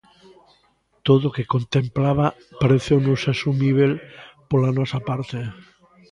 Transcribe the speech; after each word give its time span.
Todo 1.07 1.23
o 1.27 1.33
que 1.35 1.49
contemplaba 1.53 2.27
pareceunos 2.61 3.21
asumíbel 3.33 3.91
pola 4.49 4.71
nosa 4.79 4.99
parte. 5.09 5.39